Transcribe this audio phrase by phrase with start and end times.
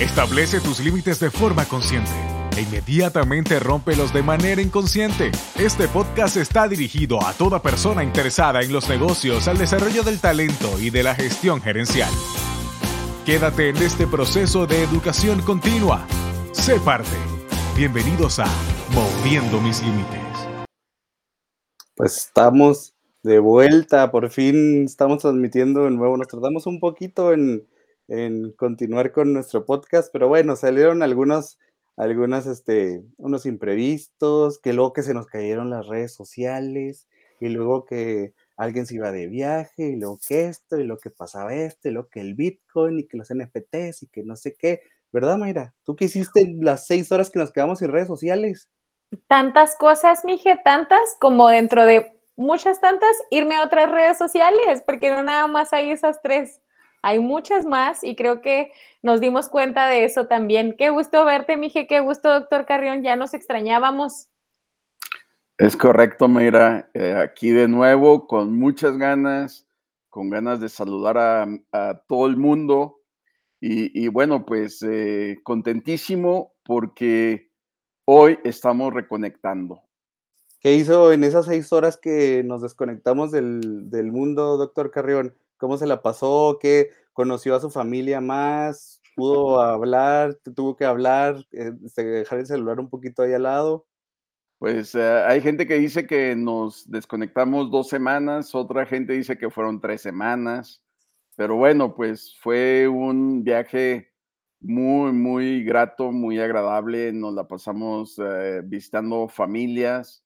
[0.00, 2.12] Establece tus límites de forma consciente
[2.56, 5.32] e inmediatamente rómpelos de manera inconsciente.
[5.58, 10.78] Este podcast está dirigido a toda persona interesada en los negocios, al desarrollo del talento
[10.78, 12.10] y de la gestión gerencial.
[13.26, 16.06] Quédate en este proceso de educación continua.
[16.52, 17.16] Sé parte.
[17.76, 18.46] Bienvenidos a
[18.94, 20.22] Moviendo mis límites.
[21.96, 22.94] Pues estamos
[23.24, 26.16] de vuelta, por fin estamos transmitiendo de nuevo.
[26.16, 27.66] Nos tardamos un poquito en,
[28.08, 31.58] en continuar con nuestro podcast, pero bueno, salieron algunos,
[31.96, 37.06] algunas, este, unos imprevistos, que luego que se nos cayeron las redes sociales,
[37.40, 41.10] y luego que alguien se iba de viaje, y luego que esto, y lo que
[41.10, 44.54] pasaba esto, y luego que el Bitcoin, y que los NFTs, y que no sé
[44.58, 44.80] qué.
[45.12, 45.74] ¿Verdad, Mayra?
[45.84, 48.68] ¿Tú qué hiciste las seis horas que nos quedamos sin redes sociales?
[49.26, 55.10] Tantas cosas, mije, tantas como dentro de muchas tantas, irme a otras redes sociales, porque
[55.10, 56.60] no nada más hay esas tres.
[57.02, 60.74] Hay muchas más y creo que nos dimos cuenta de eso también.
[60.76, 64.28] Qué gusto verte, Mije, qué gusto, doctor Carrión, ya nos extrañábamos.
[65.58, 66.88] Es correcto, Mayra.
[66.94, 69.66] Eh, aquí de nuevo, con muchas ganas,
[70.08, 73.00] con ganas de saludar a, todo el mundo.
[73.60, 77.50] Y, bueno, pues eh, contentísimo porque
[78.04, 79.82] hoy estamos reconectando.
[80.60, 85.34] ¿Qué hizo en esas seis horas que nos desconectamos del, del mundo, doctor Carrión?
[85.58, 86.58] ¿Cómo se la pasó?
[86.60, 89.02] ¿Qué conoció a su familia más?
[89.16, 90.34] ¿Pudo hablar?
[90.54, 91.44] ¿Tuvo que hablar?
[91.52, 93.86] Eh, ¿Dejar el celular un poquito ahí al lado?
[94.58, 99.50] Pues eh, hay gente que dice que nos desconectamos dos semanas, otra gente dice que
[99.50, 100.82] fueron tres semanas,
[101.36, 104.12] pero bueno, pues fue un viaje
[104.60, 110.24] muy, muy grato, muy agradable, nos la pasamos eh, visitando familias,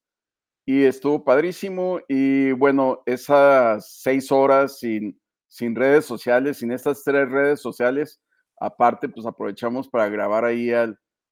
[0.64, 2.00] y estuvo padrísimo.
[2.08, 5.20] Y bueno, esas seis horas sin,
[5.52, 8.22] sin redes sociales, sin estas tres redes sociales,
[8.58, 10.70] aparte, pues aprovechamos para grabar ahí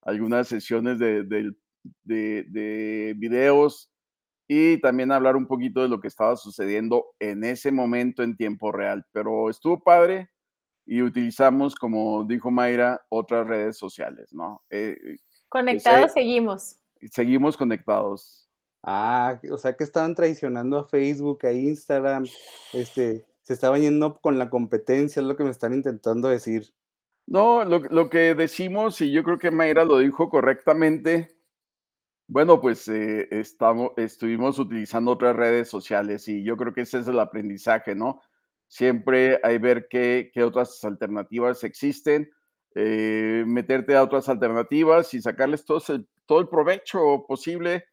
[0.02, 1.24] algunas sesiones de,
[2.04, 3.90] de, videos
[4.46, 8.70] y también hablar un poquito de lo que estaba sucediendo en ese momento en tiempo
[8.70, 9.06] real.
[9.10, 10.28] Pero estuvo padre
[10.84, 14.62] y utilizamos, como dijo Mayra, otras redes sociales, ¿no?
[14.68, 15.16] Eh,
[15.48, 16.76] conectados seguimos.
[17.10, 18.50] Seguimos conectados.
[18.82, 22.26] Ah, o sea que estaban traicionando a Facebook, a Instagram,
[22.74, 26.72] este, se estaban yendo con la competencia, es lo que me están intentando decir.
[27.26, 31.36] No, lo, que decimos, y yo creo que Mayra lo dijo correctamente,
[32.28, 37.08] bueno, pues eh, estamos, estuvimos utilizando otras redes sociales y yo creo que ese es
[37.08, 38.20] el aprendizaje, ¿no?
[38.68, 42.30] Siempre hay ver qué, qué otras alternativas existen,
[42.76, 45.82] eh, meterte a otras alternativas y sacarles todo
[46.24, 47.84] todo el provecho posible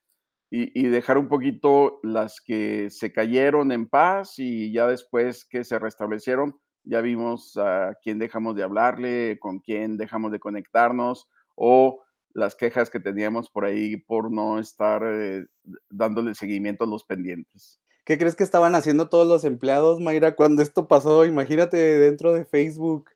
[0.49, 5.77] y, dejar un poquito las que se cayeron en paz y ya después que se
[5.77, 12.01] restablecieron, ya vimos a quién dejamos de hablarle, con quién dejamos de conectarnos o
[12.33, 15.45] las quejas que teníamos por ahí por no estar eh,
[15.89, 17.81] dándole seguimiento a los pendientes.
[18.05, 21.25] ¿Qué crees que estaban haciendo todos los empleados, Mayra, cuando esto pasó?
[21.25, 23.09] Imagínate dentro de Facebook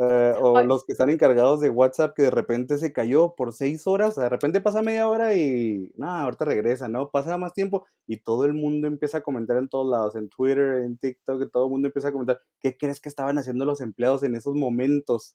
[0.00, 3.84] eh, o los que están encargados de WhatsApp que de repente se cayó por seis
[3.88, 7.10] horas, de repente pasa media hora y nada, ahorita regresa, ¿no?
[7.10, 10.84] Pasa más tiempo y todo el mundo empieza a comentar en todos lados, en Twitter,
[10.84, 14.22] en TikTok, todo el mundo empieza a comentar, ¿qué crees que estaban haciendo los empleados
[14.22, 15.34] en esos momentos?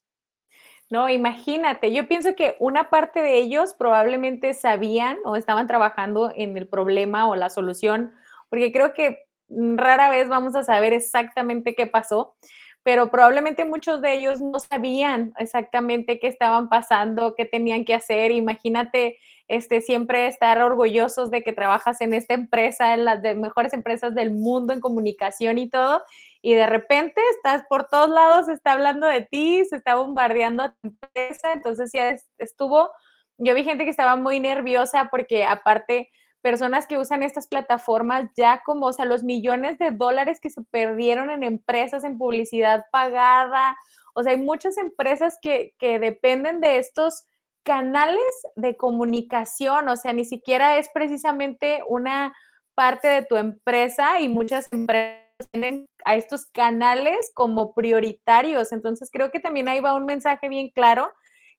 [0.88, 6.56] No, imagínate, yo pienso que una parte de ellos probablemente sabían o estaban trabajando en
[6.56, 8.14] el problema o la solución,
[8.48, 12.34] porque creo que rara vez vamos a saber exactamente qué pasó,
[12.84, 18.30] pero probablemente muchos de ellos no sabían exactamente qué estaban pasando, qué tenían que hacer.
[18.30, 19.18] Imagínate
[19.48, 24.14] este, siempre estar orgullosos de que trabajas en esta empresa, en las de mejores empresas
[24.14, 26.02] del mundo en comunicación y todo,
[26.42, 30.62] y de repente estás por todos lados, se está hablando de ti, se está bombardeando
[30.62, 32.90] a tu empresa, entonces ya estuvo,
[33.38, 36.10] yo vi gente que estaba muy nerviosa porque aparte
[36.44, 40.60] personas que usan estas plataformas ya como, o sea, los millones de dólares que se
[40.60, 43.74] perdieron en empresas, en publicidad pagada.
[44.14, 47.24] O sea, hay muchas empresas que, que dependen de estos
[47.62, 48.20] canales
[48.56, 52.34] de comunicación, o sea, ni siquiera es precisamente una
[52.74, 58.70] parte de tu empresa y muchas empresas tienen a estos canales como prioritarios.
[58.70, 61.10] Entonces, creo que también ahí va un mensaje bien claro,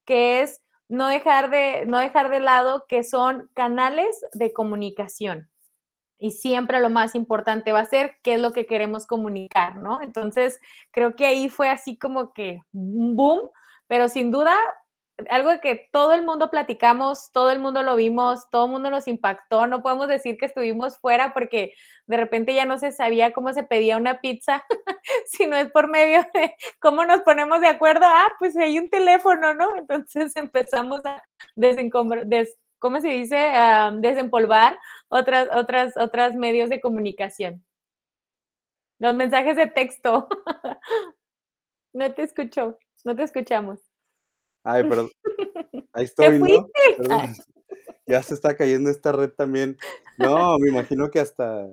[0.06, 5.50] que es no dejar de, no dejar de lado que son canales de comunicación.
[6.18, 10.02] Y siempre lo más importante va a ser qué es lo que queremos comunicar, ¿no?
[10.02, 10.60] Entonces,
[10.92, 13.50] creo que ahí fue así como que boom,
[13.88, 14.56] pero sin duda
[15.30, 19.08] algo que todo el mundo platicamos, todo el mundo lo vimos, todo el mundo nos
[19.08, 19.68] impactó.
[19.68, 21.74] No podemos decir que estuvimos fuera porque
[22.08, 24.64] de repente ya no se sabía cómo se pedía una pizza,
[25.26, 28.06] si no es por medio de cómo nos ponemos de acuerdo.
[28.06, 29.76] Ah, pues hay un teléfono, ¿no?
[29.78, 31.24] Entonces empezamos a
[31.56, 32.28] desencombrar,
[32.80, 33.38] ¿cómo se dice?
[33.38, 34.78] A desempolvar
[35.08, 37.64] otras, otras, otras medios de comunicación.
[39.00, 40.28] Los mensajes de texto.
[41.94, 43.95] no te escucho, no te escuchamos.
[44.66, 45.10] Ay, pero
[45.94, 46.68] ahí estoy, ¿no?
[48.08, 49.78] Ya se está cayendo esta red también.
[50.20, 51.68] No, me imagino que hasta,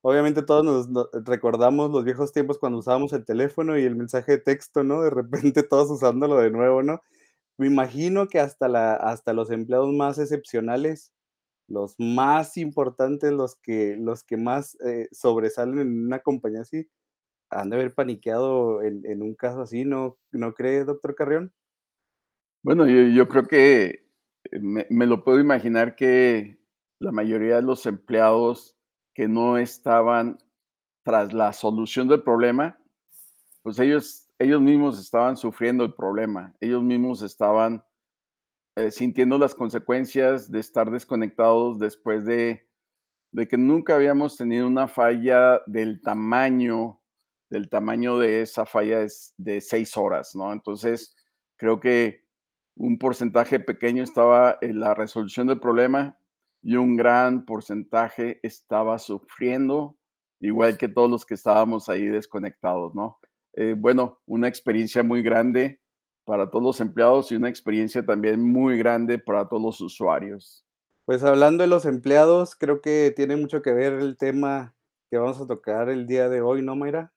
[0.00, 4.38] obviamente todos nos, recordamos los viejos tiempos cuando usábamos el teléfono y el mensaje de
[4.38, 5.02] texto, ¿no?
[5.02, 7.02] De repente todos usándolo de nuevo, ¿no?
[7.58, 11.12] Me imagino que hasta, la, hasta los empleados más excepcionales,
[11.66, 16.88] los más importantes, los que, los que más eh, sobresalen en una compañía así,
[17.50, 21.52] han de haber paniqueado en, en un caso así, ¿no, ¿no cree, doctor Carrión?
[22.68, 24.04] Bueno, yo, creo que
[24.44, 26.60] eh, me, lo puedo imaginar que
[26.98, 28.76] la mayoría de los empleados
[29.14, 30.36] que no estaban
[31.02, 32.78] tras la solución del problema,
[33.62, 37.82] pues ellos, ellos mismos estaban sufriendo el problema, ellos mismos estaban
[38.76, 42.68] eh, sintiendo las consecuencias de estar desconectados después de,
[43.32, 47.00] de que nunca habíamos tenido una falla del tamaño,
[47.48, 49.06] del tamaño de esa falla
[49.38, 50.52] de seis horas, ¿no?
[50.52, 51.16] Entonces,
[51.56, 52.27] creo que
[52.78, 56.16] un porcentaje pequeño estaba en la resolución del problema
[56.62, 59.96] y un gran porcentaje estaba sufriendo,
[60.40, 63.18] igual que todos los que estábamos ahí desconectados, ¿no?
[63.54, 65.80] Eh, bueno, una experiencia muy grande
[66.24, 70.64] para todos los empleados y una experiencia también muy grande para todos los usuarios.
[71.04, 74.74] Pues hablando de los empleados, creo que tiene mucho que ver el tema
[75.10, 77.12] que vamos a tocar el día de hoy, ¿no, Mayra?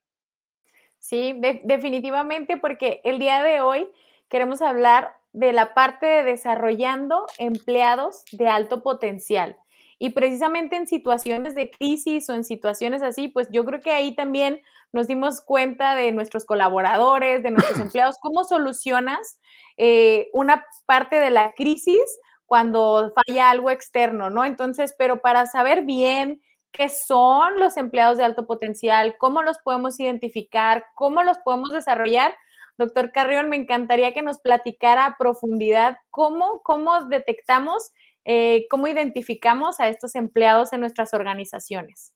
[0.97, 3.87] Sí, definitivamente, porque el día de hoy
[4.29, 9.57] queremos hablar de la parte de desarrollando empleados de alto potencial.
[9.97, 14.15] Y precisamente en situaciones de crisis o en situaciones así, pues yo creo que ahí
[14.15, 14.61] también
[14.91, 19.39] nos dimos cuenta de nuestros colaboradores, de nuestros empleados, cómo solucionas
[19.77, 22.01] eh, una parte de la crisis
[22.45, 24.43] cuando falla algo externo, ¿no?
[24.43, 26.41] Entonces, pero para saber bien
[26.71, 32.35] qué son los empleados de alto potencial, cómo los podemos identificar, cómo los podemos desarrollar,
[32.81, 37.91] Doctor Carrión, me encantaría que nos platicara a profundidad cómo, cómo detectamos,
[38.25, 42.11] eh, cómo identificamos a estos empleados en nuestras organizaciones.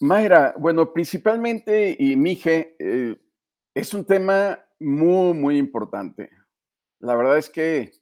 [0.00, 3.16] Mayra, bueno, principalmente, y Mije, eh,
[3.74, 6.28] es un tema muy, muy importante.
[7.00, 7.92] La verdad es que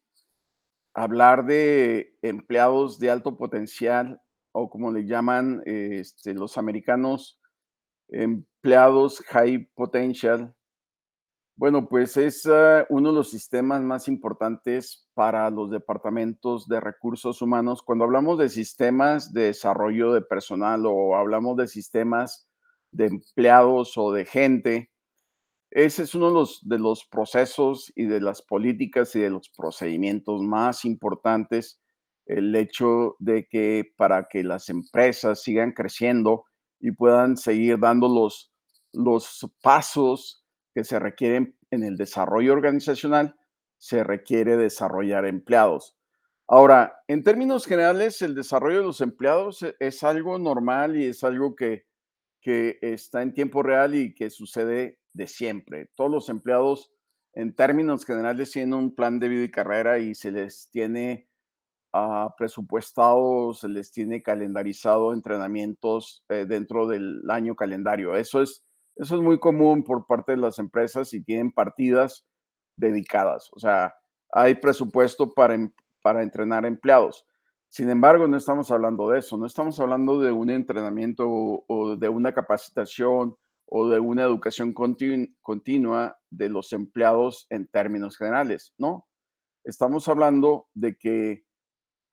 [0.94, 4.20] hablar de empleados de alto potencial,
[4.50, 7.40] o como le llaman este, los americanos,
[8.14, 10.54] empleados high potential,
[11.56, 17.40] bueno, pues es ah, uno de los sistemas más importantes para los departamentos de recursos
[17.42, 17.82] humanos.
[17.82, 22.48] Cuando hablamos de sistemas de desarrollo de personal o hablamos de sistemas
[22.90, 24.90] de empleados o de gente,
[25.70, 29.48] ese es uno de los, de los procesos y de las políticas y de los
[29.50, 31.80] procedimientos más importantes.
[32.26, 36.46] El hecho de que para que las empresas sigan creciendo,
[36.84, 38.52] y puedan seguir dando los,
[38.92, 40.44] los pasos
[40.74, 43.36] que se requieren en el desarrollo organizacional,
[43.78, 45.96] se requiere desarrollar empleados.
[46.46, 51.24] Ahora, en términos generales, el desarrollo de los empleados e, es algo normal y es
[51.24, 51.86] algo que,
[52.42, 55.88] que está en tiempo real y que sucede de siempre.
[55.94, 56.92] Todos los empleados,
[57.32, 61.30] en términos generales, tienen un plan de vida y carrera y se les tiene
[62.36, 68.16] presupuestado, se les tiene calendarizado entrenamientos eh, dentro del año calendario.
[68.16, 68.64] Eso es,
[68.96, 72.26] eso es muy común por parte de las empresas y tienen partidas
[72.76, 73.48] dedicadas.
[73.52, 73.94] O sea,
[74.32, 75.56] hay presupuesto para,
[76.02, 77.24] para entrenar empleados.
[77.68, 82.08] Sin embargo, no estamos hablando de eso, no estamos hablando de un entrenamiento o, de
[82.08, 83.36] una capacitación
[83.66, 89.08] o de una educación continua de los empleados en términos generales, ¿no?
[89.64, 91.44] Estamos hablando de que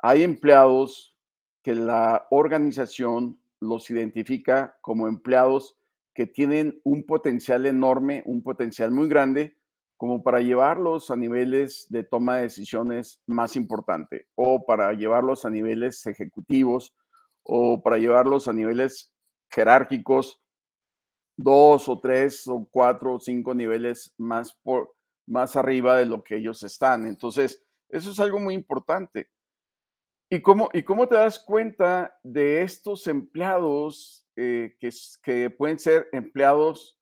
[0.02, 1.16] hay empleados
[1.64, 5.78] que la organización los identifica como empleados
[6.14, 9.56] que tienen un potencial enorme, un potencial muy grande,
[9.98, 15.52] como para llevarlos a niveles de toma de decisiones más importante o para llevarlos a
[15.52, 16.96] niveles ejecutivos
[17.44, 19.14] o para llevarlos a niveles
[19.52, 20.42] jerárquicos,
[21.38, 24.96] dos o tres o cuatro o cinco niveles más, por,
[25.28, 27.06] más arriba de lo que ellos están.
[27.06, 29.30] Entonces, eso es algo muy importante.
[30.34, 34.90] ¿Y cómo, ¿Y cómo te das cuenta de estos empleados eh, que,
[35.22, 36.98] que pueden ser empleados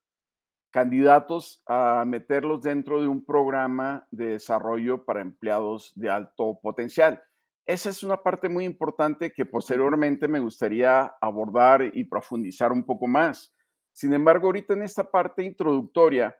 [0.72, 7.22] candidatos a meterlos dentro de un programa de desarrollo para empleados de alto potencial.
[7.66, 13.06] Esa es una parte muy importante que posteriormente me gustaría abordar y profundizar un poco
[13.06, 13.54] más.
[13.92, 16.36] Sin embargo, ahorita en esta parte introductoria,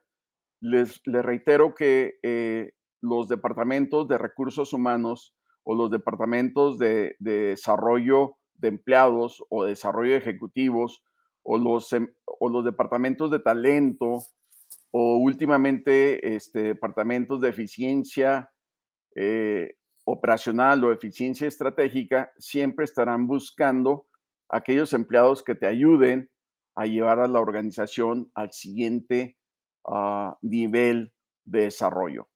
[0.61, 8.69] les, reitero que eh, los departamentos de recursos humanos o los departamentos de, desarrollo de
[8.69, 11.03] empleados o desarrollo de ejecutivos
[11.43, 11.91] o los,
[12.25, 14.25] o los departamentos de talento
[14.91, 18.51] o últimamente este, departamentos de eficiencia
[19.15, 19.75] eh,
[20.05, 24.07] operacional o eficiencia estratégica siempre estarán buscando
[24.49, 26.31] aquellos empleados que te ayuden
[26.75, 29.37] a llevar a la organización al siguiente
[29.87, 31.13] ah, nivel
[31.45, 32.29] de desarrollo,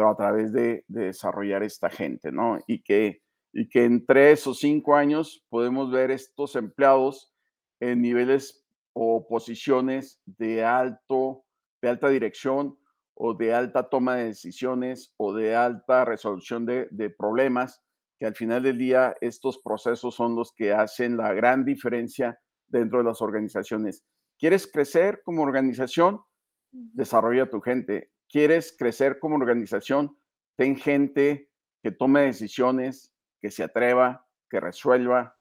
[0.00, 2.58] pero a través de, desarrollar esta gente, ¿no?
[2.66, 3.20] Y que,
[3.52, 7.34] y que en tres o cinco años podemos ver estos empleados
[7.80, 8.64] en niveles
[8.94, 11.44] o posiciones de alto,
[11.82, 12.78] de alta dirección
[13.12, 17.82] o de alta toma de decisiones o de alta resolución de, problemas,
[18.18, 23.00] que al final del día estos procesos son los que hacen la gran diferencia dentro
[23.00, 24.02] de las organizaciones.
[24.38, 26.22] ¿Quieres crecer como organización?
[26.70, 28.10] Desarrolla tu gente.
[28.30, 30.16] ¿Quieres crecer como organización?
[30.56, 31.50] Ten gente
[31.82, 35.36] que tome decisiones, que se atreva, que resuelva,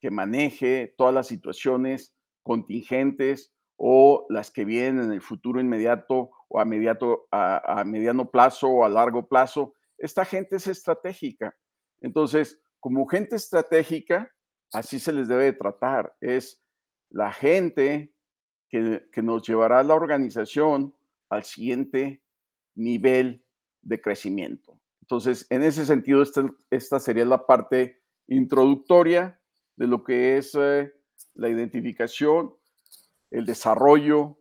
[0.00, 6.60] que maneje todas las situaciones contingentes o las que vienen en el futuro inmediato o
[6.60, 9.74] a, mediano plazo o a largo plazo.
[9.98, 11.54] Esta gente es estratégica.
[12.00, 14.30] Entonces, como gente estratégica,
[14.72, 16.14] así se les debe tratar.
[16.20, 16.60] Es
[17.10, 18.12] la gente
[18.68, 20.94] que, nos llevará a la organización
[21.28, 22.22] al siguiente
[22.80, 23.44] nivel
[23.82, 24.78] de crecimiento.
[25.02, 26.22] Entonces, en ese sentido,
[26.70, 29.40] esta, sería la parte introductoria
[29.76, 30.92] de lo que es eh,
[31.34, 32.54] la identificación,
[33.30, 34.36] el desarrollo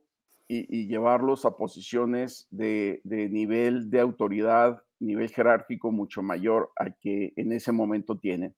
[0.48, 7.52] y, llevarlos a posiciones de, nivel de autoridad, nivel jerárquico mucho mayor al que en
[7.52, 8.56] ese momento tienen.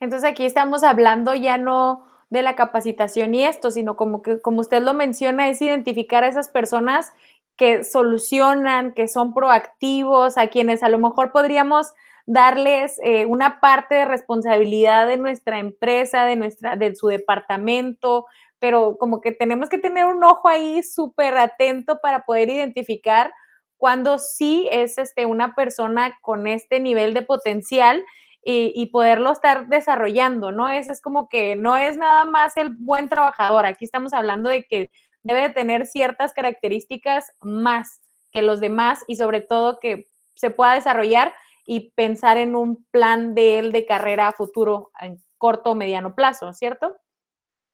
[0.00, 4.60] Entonces aquí estamos hablando ya no de la capacitación y esto, sino como que, como
[4.60, 7.12] usted lo menciona, es identificar a esas personas
[7.60, 11.92] que solucionan, que son proactivos, a quienes a lo mejor podríamos
[12.24, 18.24] darles eh, una parte de responsabilidad de nuestra empresa, de, nuestra, de su departamento,
[18.60, 23.30] pero como que tenemos que tener un ojo ahí súper atento para poder identificar
[23.76, 28.02] cuando sí es este, una persona con este nivel de potencial
[28.42, 30.70] y, poderlo estar desarrollando, ¿no?
[30.70, 34.64] Ese es como que no es nada más el buen trabajador, aquí estamos hablando de
[34.64, 34.90] que
[35.22, 38.00] debe tener ciertas características más
[38.32, 41.34] que los demás y sobre todo que se pueda desarrollar
[41.66, 46.52] y pensar en un plan de él de carrera futuro en corto o mediano plazo,
[46.52, 46.96] ¿cierto?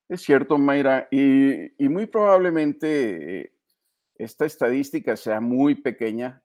[0.08, 3.52] Es cierto, Mayra, y, muy probablemente eh,
[4.14, 6.42] esta estadística sea muy pequeña,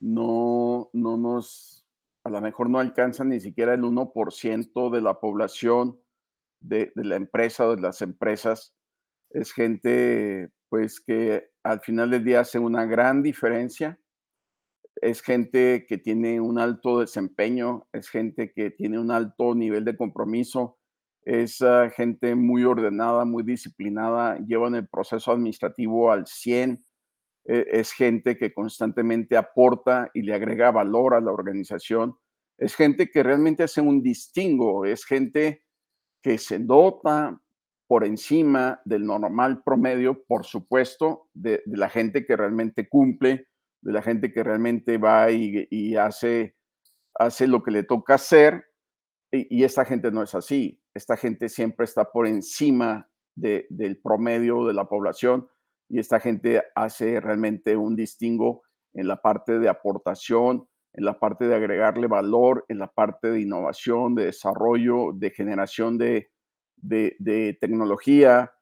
[0.00, 1.86] no, no nos,
[2.24, 5.98] a lo mejor no alcanza ni siquiera el 1% de la población
[6.60, 8.74] de, de, la empresa o de las empresas.
[9.30, 13.98] Es gente, pues, que al final del día hace una gran diferencia.
[14.96, 19.96] Es gente que tiene un alto desempeño, es gente que tiene un alto nivel de
[19.96, 20.78] compromiso,
[21.24, 26.84] es ah, gente muy ordenada, muy disciplinada, llevan el proceso administrativo al 100,
[27.46, 32.16] e, es gente que constantemente aporta y le agrega valor a la organización,
[32.58, 35.62] es gente que realmente hace un distingo, es gente
[36.22, 37.40] que se dota
[37.90, 43.48] por encima del normal promedio, por supuesto, de, la gente que realmente cumple,
[43.82, 46.54] de la gente que realmente va y, hace,
[47.16, 48.64] hace lo que le toca hacer,
[49.32, 50.80] y esta gente no es así.
[50.94, 55.48] Esta gente siempre está por encima del promedio de la población
[55.88, 58.62] y esta gente hace realmente un distingo
[58.94, 63.40] en la parte de aportación, en la parte de agregarle valor, en la parte de
[63.40, 66.30] innovación, de desarrollo, de generación de,
[67.60, 68.52] tecnología.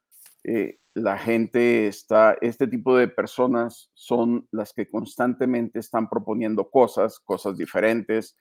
[0.44, 7.20] Eh, la gente está, este tipo de personas son las que constantemente están proponiendo cosas,
[7.20, 8.36] cosas diferentes,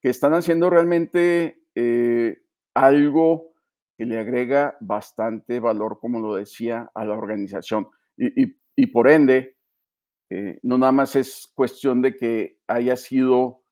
[0.00, 2.38] que están haciendo realmente eh,
[2.74, 3.52] algo
[3.96, 7.88] que le agrega bastante valor, como lo decía, a la organización.
[8.16, 9.56] Y, por ende,
[10.30, 13.64] eh, no nada más es cuestión de que haya sido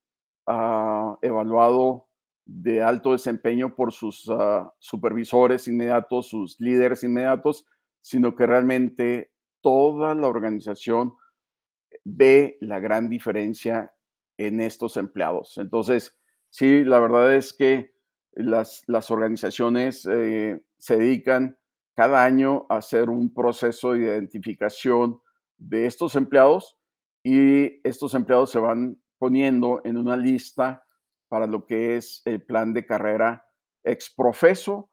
[0.48, 2.08] ah, evaluado
[2.46, 7.66] de alto desempeño por sus ah, supervisores inmediatos, sus líderes inmediatos,
[8.00, 11.14] sino que realmente toda la organización
[12.04, 13.92] ve la gran diferencia
[14.38, 15.58] en estos empleados.
[15.58, 16.16] Entonces,
[16.50, 17.92] sí, la verdad es que
[18.32, 21.58] las, organizaciones eh, se dedican
[21.94, 25.20] cada año hacer un proceso de identificación
[25.56, 26.76] de estos empleados
[27.24, 30.85] y estos empleados se van poniendo en una lista
[31.28, 33.46] para lo que es el plan de carrera
[33.84, 34.90] exprofeso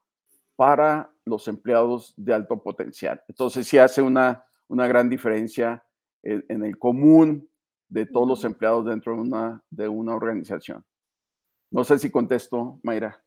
[0.55, 3.21] para los empleados de alto potencial.
[3.27, 5.83] Entonces, sí hace una, una gran diferencia
[6.21, 7.49] en, en el común
[7.87, 10.83] de todos los empleados dentro de una, de una organización.
[11.71, 13.23] No sé si contesto, Mayra.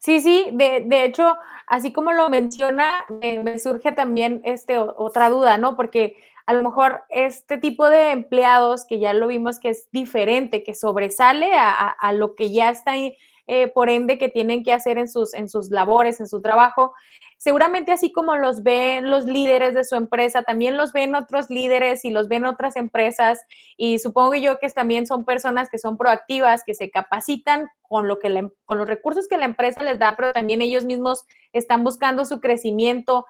[0.00, 1.36] Sí, sí, de, de hecho,
[1.66, 5.76] así como lo menciona, me, me surge también este, otra duda, ¿no?
[5.76, 6.16] Porque
[6.48, 10.74] a lo mejor este tipo de empleados que ya lo vimos que es diferente, que
[10.74, 15.34] sobresale a, lo que ya está eh, por ende que tienen que hacer en sus,
[15.34, 16.94] en sus labores, en su trabajo.
[17.36, 22.02] Seguramente así como los ven los líderes de su empresa, también los ven otros líderes
[22.06, 23.40] y los ven otras empresas
[23.76, 28.18] y supongo yo que también son personas que son proactivas, que se capacitan con, lo
[28.18, 31.84] que la, con los recursos que la empresa les da, pero también ellos mismos están
[31.84, 33.26] buscando su crecimiento.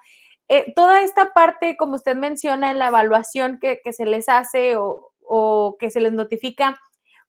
[0.49, 5.77] Eh, toda esta parte, como usted menciona, en la evaluación que, se les hace o,
[5.79, 6.79] que se les notifica,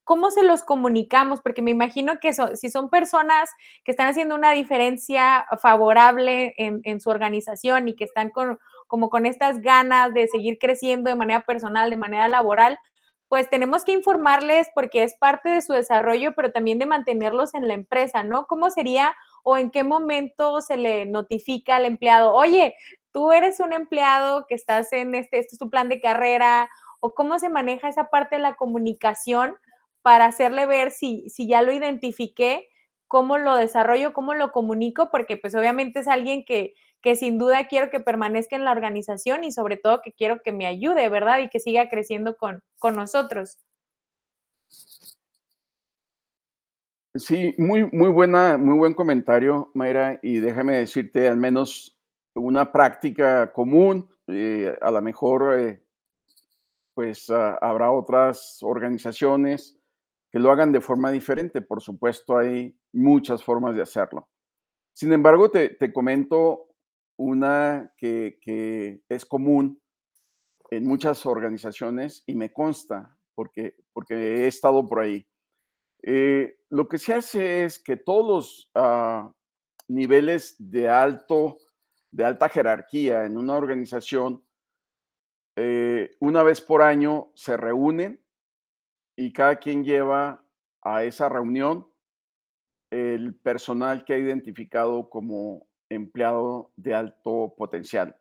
[0.03, 1.39] ¿cómo se los comunicamos?
[1.41, 3.51] Porque me imagino que si son personas
[3.83, 9.11] que están haciendo una diferencia favorable en, en su organización y que están con, como
[9.11, 12.79] con estas ganas de seguir creciendo de manera personal, de manera laboral,
[13.27, 17.67] pues tenemos que informarles porque es parte de su desarrollo, pero también de mantenerlos en
[17.67, 18.45] la empresa, ¿no?
[18.47, 22.75] ¿Cómo sería o en qué momento se le notifica al empleado, oye,
[23.11, 27.13] tú eres un empleado que estás en este, este es tu plan de carrera, o
[27.13, 29.55] cómo se maneja esa parte de la comunicación
[30.01, 32.69] para hacerle ver si, si ya lo identifiqué,
[33.07, 37.67] cómo lo desarrollo, cómo lo comunico, porque pues obviamente es alguien que, que sin duda
[37.67, 41.39] quiero que permanezca en la organización y sobre todo que quiero que me ayude, ¿verdad?
[41.39, 43.57] Y que siga creciendo con, con nosotros.
[47.15, 51.97] Sí, muy, muy buena, muy buen comentario, Mayra, y déjame decirte al menos
[52.35, 55.83] una práctica común, eh, a lo mejor eh,
[56.93, 59.77] pues uh, habrá otras organizaciones
[60.29, 61.61] que lo hagan de forma diferente.
[61.61, 64.29] Por supuesto, hay muchas formas de hacerlo.
[64.93, 66.67] Sin embargo, te, te comento
[67.17, 69.81] una que, que, es común
[70.69, 75.25] en muchas organizaciones y me consta porque, porque he estado por ahí.
[76.03, 79.31] Eh, lo que se hace es que todos los uh,
[79.87, 81.57] niveles de, alto,
[82.11, 84.43] de alta jerarquía en una organización,
[85.55, 88.23] eh, una vez por año se reúnen
[89.17, 90.43] y cada quien lleva
[90.81, 91.87] a esa reunión
[92.89, 98.17] el personal que ha identificado como empleado de alto potencial.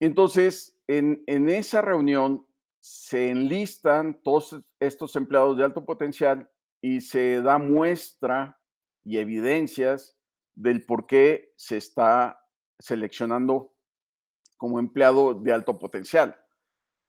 [0.00, 2.46] Entonces, en, en, esa reunión
[2.80, 8.58] se enlistan todos estos empleados de alto potencial y se da muestra
[9.04, 10.16] y evidencias
[10.54, 12.39] del por qué se está
[12.80, 13.72] seleccionando
[14.56, 16.36] como empleado de alto potencial.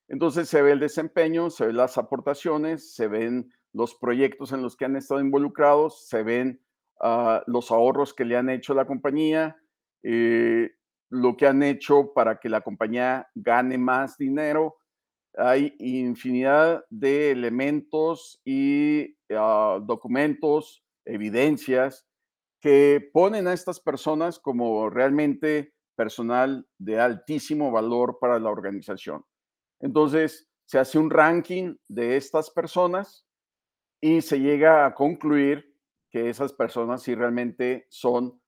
[0.07, 4.75] Entonces se ve el desempeño, se ven las aportaciones, se ven los proyectos en los
[4.75, 6.61] que han estado involucrados, se ven
[7.01, 9.57] uh, los ahorros que le han hecho a la compañía,
[10.03, 10.71] eh,
[11.09, 14.77] lo que han hecho para que la compañía gane más dinero.
[15.37, 22.05] Hay infinidad de elementos y uh, documentos, evidencias
[22.61, 29.25] que ponen a estas personas como realmente personal de altísimo valor para la organización.
[29.79, 33.25] Entonces, se hace un ranking de estas personas
[33.99, 35.75] y se llega a concluir
[36.09, 38.41] que esas personas sí realmente son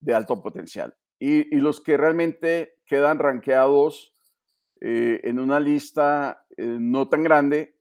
[0.00, 0.94] de alto potencial.
[1.18, 4.12] Y, los que realmente quedan rankeados
[4.80, 7.76] eh, en una lista eh, no tan grande,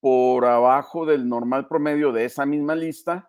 [0.00, 3.27] por abajo del normal promedio de esa misma lista,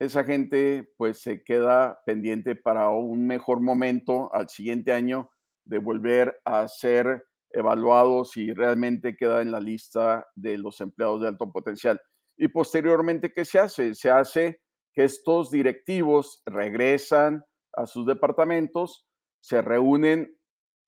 [0.00, 5.30] esa gente pues se queda pendiente para un mejor momento al siguiente año
[5.66, 11.28] de volver a ser evaluado si realmente queda en la lista de los empleados de
[11.28, 12.00] alto potencial.
[12.38, 13.94] Y posteriormente, ¿qué se hace?
[13.94, 14.62] Se hace
[14.94, 19.06] que estos directivos regresan a sus departamentos,
[19.40, 20.34] se reúnen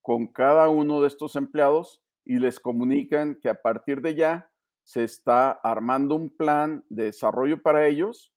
[0.00, 4.50] con cada uno de estos empleados y les comunican que a partir de ya
[4.84, 8.31] se está armando un plan de desarrollo para ellos,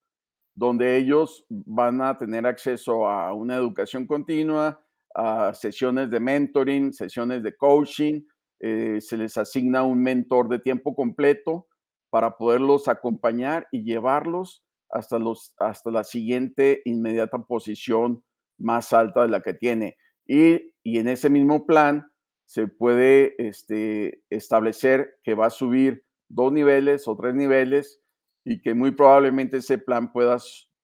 [0.56, 4.82] donde ellos van a tener acceso a una educación continua,
[5.14, 8.22] a sesiones de mentoring, sesiones de coaching,
[8.60, 11.68] eh, se les asigna un mentor de tiempo completo
[12.10, 18.24] para poderlos acompañar y llevarlos hasta, los, hasta la siguiente inmediata posición
[18.58, 19.98] más alta de la que tiene.
[20.26, 22.08] Y, y en ese mismo plan
[22.46, 28.02] se puede este, establecer que va a subir dos niveles o tres niveles
[28.46, 30.38] y que muy probablemente ese plan pueda,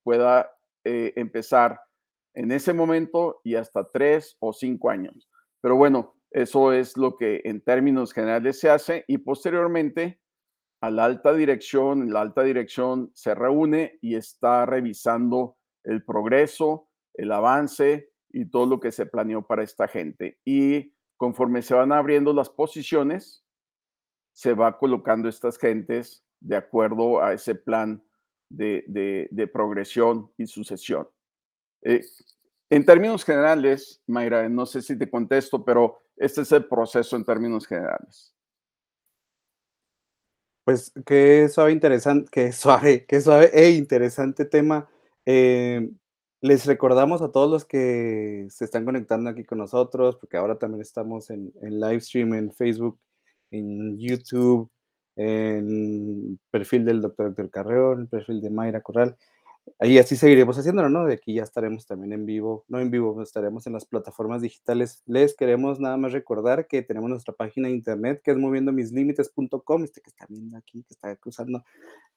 [0.04, 0.52] pueda
[0.84, 1.80] eh, empezar
[2.34, 5.30] en ese momento y hasta tres o cinco años.
[5.62, 10.20] Pero bueno, eso es lo que en términos generales se hace y posteriormente
[10.82, 17.32] a la alta dirección, la alta dirección se reúne y está revisando el progreso, el
[17.32, 20.40] avance y todo lo que se planeó para esta gente.
[20.44, 23.46] Y conforme se van abriendo las posiciones,
[24.34, 28.04] se va colocando estas gentes de acuerdo a ese plan
[28.50, 31.08] de, progresión y sucesión.
[31.84, 32.04] Eh,
[32.70, 37.24] en términos generales, Mayra, no sé si te contesto, pero este es el proceso en
[37.24, 38.34] términos generales.
[40.64, 44.90] Pues qué suave, interesante, qué suave, qué suave e interesante tema.
[45.26, 45.90] Eh,
[46.40, 50.82] les recordamos a todos los que se están conectando aquí con nosotros, porque ahora también
[50.82, 53.00] estamos en, en live stream en Facebook,
[53.52, 54.72] en YouTube,
[55.22, 59.18] en perfil del doctor Héctor Carreón, perfil de Mayra Corral.
[59.80, 61.06] Ahí así seguiremos haciéndolo, ¿no?
[61.06, 65.04] De aquí ya estaremos también en vivo, no en vivo, estaremos en las plataformas digitales.
[65.06, 70.02] Les queremos nada más recordar que tenemos nuestra página de internet que es moviendomislimites.com, este
[70.02, 71.64] que está viendo aquí, que está cruzando,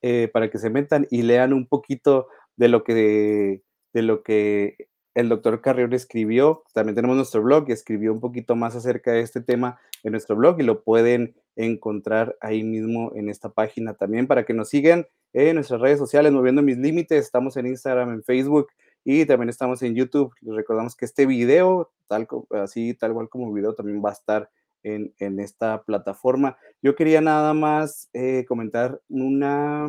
[0.00, 3.62] eh, para que se metan y lean un poquito de lo que,
[3.92, 6.64] de lo que el doctor Carrión escribió.
[6.72, 10.36] También tenemos nuestro blog y escribió un poquito más acerca de este tema en nuestro
[10.36, 15.06] blog y lo pueden encontrar ahí mismo en esta página también para que nos sigan
[15.32, 17.24] en nuestras redes sociales, moviendo mis límites.
[17.24, 18.68] Estamos en Instagram, en Facebook
[19.04, 20.34] y también estamos en YouTube.
[20.40, 24.50] Les recordamos que este video, tal así, tal cual como video, también va a estar
[24.82, 26.58] en, esta plataforma.
[26.82, 29.88] Yo quería nada más eh, comentar una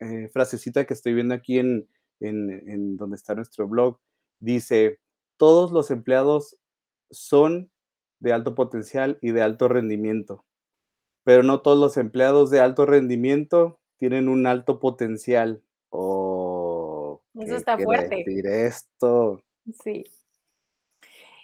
[0.00, 1.88] eh, frasecita que estoy viendo aquí en,
[2.20, 3.98] en donde está nuestro blog.
[4.40, 5.00] Dice,
[5.36, 6.56] todos los empleados
[7.10, 7.70] son
[8.20, 10.46] de alto potencial y de alto rendimiento
[11.26, 15.60] pero no todos los empleados de alto rendimiento tienen un alto potencial.
[15.90, 18.18] Oh, Eso está fuerte.
[18.24, 19.42] Decir esto.
[19.82, 20.04] Sí.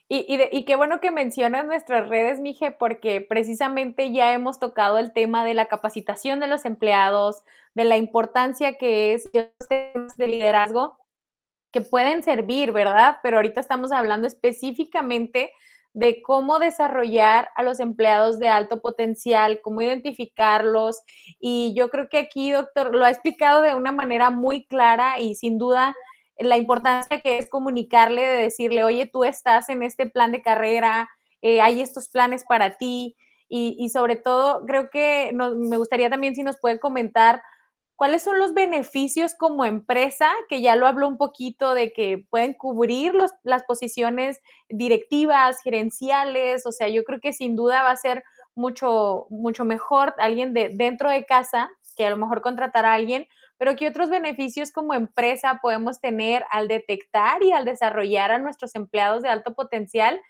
[0.09, 5.13] Y, y, qué bueno que mencionas nuestras redes, Mije, porque precisamente ya hemos tocado el
[5.13, 7.43] tema de la capacitación de los empleados,
[7.75, 10.97] de la importancia que es de liderazgo,
[11.73, 13.19] que pueden servir, ¿verdad?
[13.23, 15.53] Pero ahorita estamos hablando específicamente
[15.95, 21.03] de cómo desarrollar a los empleados de alto potencial, cómo identificarlos.
[21.39, 25.35] Y yo creo que aquí, doctor, lo ha explicado de una manera muy clara y
[25.35, 25.95] sin duda
[26.39, 31.09] la importancia que es comunicarle, de decirle, oye, tú estás en este plan de carrera,
[31.43, 33.17] eh, hay estos planes para ti.
[33.55, 37.43] Y, sobre todo, creo que me gustaría también si nos puede comentar
[38.03, 40.29] ¿Cuáles son los beneficios como empresa?
[40.49, 46.67] Que ya lo habló un poquito de que pueden cubrir las posiciones directivas, gerenciales.
[46.67, 48.25] O sea, yo creo que sin duda va a ser
[48.57, 53.29] mucho, mucho mejor alguien de dentro de casa que a lo mejor contratar a alguien,
[53.57, 58.75] pero ¿qué otros beneficios como empresa podemos tener al detectar y al desarrollar a nuestros
[58.75, 60.21] empleados de alto potencial?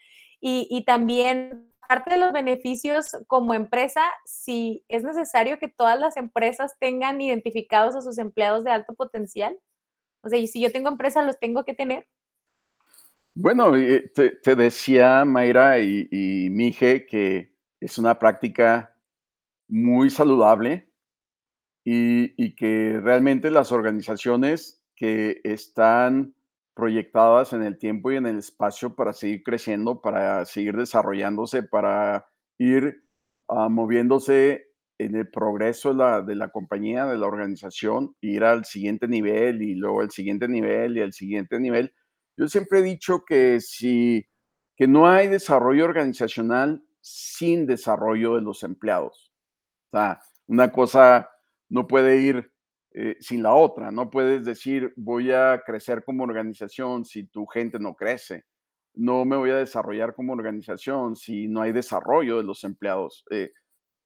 [0.42, 6.16] Y, y también parte de los beneficios como empresa, si es necesario que todas las
[6.16, 9.59] empresas tengan identificados a sus empleados de alto potencial.
[10.22, 12.07] O sea, y si yo tengo empresa, los tengo que tener.
[13.35, 18.96] Bueno, eh, te, decía Mayra y, Mije que es una práctica
[19.68, 20.90] muy saludable
[21.85, 26.35] y que realmente las organizaciones que están
[26.74, 32.26] proyectadas en el tiempo y en el espacio para seguir creciendo, para seguir desarrollándose, para
[32.58, 33.04] ir
[33.48, 39.62] ah, moviéndose en el progreso de la, compañía, de la organización, ir al siguiente nivel
[39.62, 41.92] y luego al siguiente nivel y al siguiente nivel.
[42.37, 44.26] Yo siempre he dicho que si
[44.76, 49.32] que no hay desarrollo organizacional sin desarrollo de los empleados.
[49.90, 51.30] O sea, una cosa
[51.68, 52.51] no puede ir
[52.94, 53.90] eh, sin la otra.
[53.90, 58.44] No puedes decir, voy a crecer como organización si tu gente no crece.
[58.94, 63.24] No me voy a desarrollar como organización si no hay desarrollo de los empleados.
[63.31, 63.52] Eh,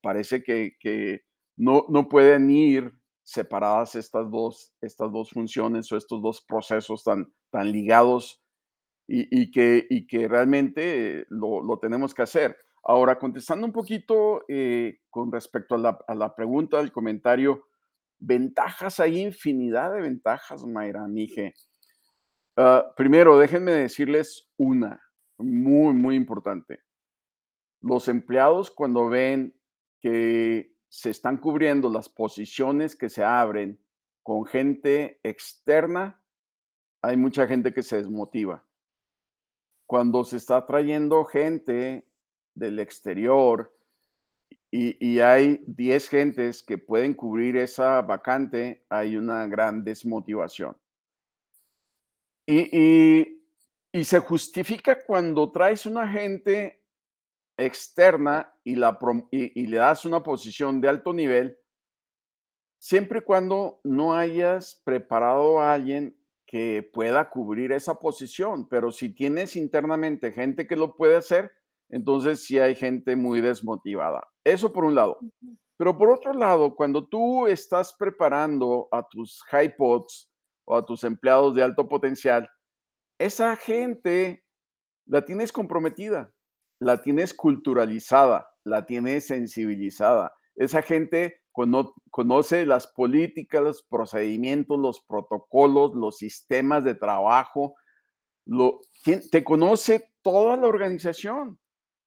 [0.01, 1.23] parece que,
[1.57, 2.93] no, no pueden ir
[3.25, 8.41] separadas estas dos, estas dos funciones o estos dos procesos tan, tan ligados
[9.09, 12.57] y, que, y que realmente lo, tenemos que hacer.
[12.85, 17.67] Ahora, contestando un poquito eh, con respecto a la, a la pregunta, al comentario,
[18.19, 21.55] Ventajas, hay infinidad de ventajas, Mayra, Mije.
[22.57, 25.01] Ah, primero, déjenme decirles una
[25.39, 26.81] muy, muy importante.
[27.83, 29.55] Los empleados cuando ven
[30.01, 33.79] que se están cubriendo las posiciones que se abren
[34.23, 36.21] con gente externa,
[37.03, 38.65] hay mucha gente que se desmotiva.
[39.87, 42.09] Cuando se está trayendo gente
[42.55, 43.76] del exterior
[44.71, 50.77] y, hay 10 gentes que pueden cubrir esa vacante, hay una gran desmotivación.
[52.47, 53.33] Y,
[54.05, 56.83] se justifica cuando traes una gente
[57.57, 58.75] externa y,
[59.31, 61.59] y, le das una posición de alto nivel,
[62.79, 68.69] siempre y cuando no hayas preparado a alguien que pueda cubrir esa posición.
[68.69, 71.56] Pero si tienes internamente gente que lo puede hacer,
[71.89, 74.27] entonces sí hay gente muy desmotivada.
[74.45, 75.19] Eso por un lado.
[75.77, 80.31] Pero por otro lado, cuando tú estás preparando a tus high pods
[80.65, 82.49] o a tus empleados de alto potencial,
[83.19, 84.45] esa gente
[85.07, 86.33] la tienes comprometida,
[86.81, 90.33] la tienes culturalizada, la tienes sensibilizada.
[90.55, 91.43] Esa gente
[92.11, 97.77] conoce las políticas, los procedimientos, los protocolos, los sistemas de trabajo,
[98.47, 98.81] lo,
[99.31, 101.59] te conoce toda la organización.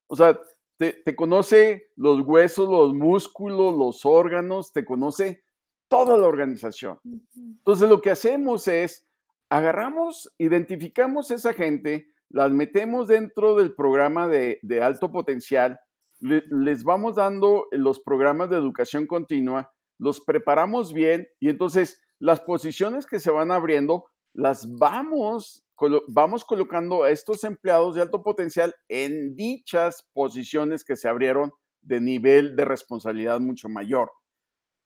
[0.09, 0.39] O sea,
[0.77, 5.43] te, te, conoce los huesos, los músculos, los órganos, te conoce
[5.87, 6.99] toda la organización.
[7.35, 9.05] Entonces, lo que hacemos es
[9.49, 15.79] agarramos, identificamos esa gente, las metemos dentro del programa de, alto potencial,
[16.19, 23.05] les vamos dando los programas de educación continua, los preparamos bien y entonces las posiciones
[23.05, 25.63] que se van abriendo, las vamos,
[26.07, 32.01] vamos colocando a estos empleados de alto potencial en dichas posiciones que se abrieron de
[32.01, 34.11] nivel de responsabilidad mucho mayor.